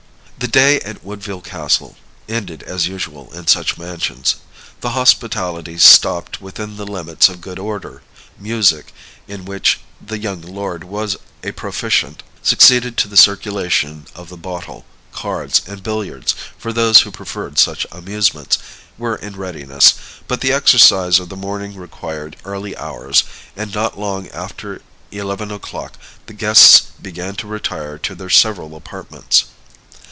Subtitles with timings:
[0.39, 1.95] The day at Woodville Castle
[2.27, 4.37] ended as usual in such mansions.
[4.81, 8.01] The hospitality stopped within the limits of good order;
[8.39, 8.91] music,
[9.27, 14.83] in which the young lord was a proficient, succeeded to the circulation of the bottle;
[15.11, 18.57] cards and billiards, for those who preferred such amusements,
[18.97, 19.93] were in readiness:
[20.27, 23.25] but the exercise of the morning required early hours,
[23.55, 24.81] and not long after
[25.11, 29.45] eleven o'clock the guests began to retire to their several apartments.